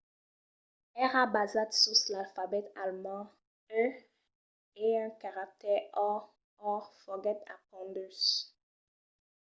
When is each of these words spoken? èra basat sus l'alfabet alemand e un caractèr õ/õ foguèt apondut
èra 1.03 1.21
basat 1.33 1.69
sus 1.81 1.99
l'alfabet 2.11 2.65
alemand 2.81 3.25
e 3.81 3.85
un 5.05 5.11
caractèr 5.23 5.79
õ/õ 6.09 6.73
foguèt 7.01 7.39
apondut 7.55 8.19